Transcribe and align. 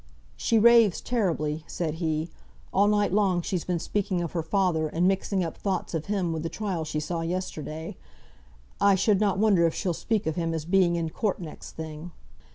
"She 0.35 0.57
raves 0.57 0.99
terribly," 0.99 1.63
said 1.67 1.93
he. 2.01 2.31
"All 2.73 2.87
night 2.87 3.13
long 3.13 3.43
she's 3.43 3.63
been 3.65 3.77
speaking 3.77 4.23
of 4.23 4.31
her 4.31 4.41
father, 4.41 4.87
and 4.87 5.07
mixing 5.07 5.43
up 5.43 5.55
thoughts 5.55 5.93
of 5.93 6.07
him 6.07 6.33
with 6.33 6.41
the 6.41 6.49
trial 6.49 6.83
she 6.83 6.99
saw 6.99 7.21
yesterday. 7.21 7.97
I 8.79 8.95
should 8.95 9.19
not 9.19 9.37
wonder 9.37 9.67
if 9.67 9.75
she'll 9.75 9.93
speak 9.93 10.25
of 10.25 10.37
him 10.37 10.55
as 10.55 10.65
being 10.65 10.95
in 10.95 11.11
court 11.11 11.39
next 11.39 11.73
thing." 11.73 12.09